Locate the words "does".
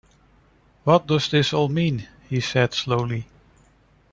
1.05-1.29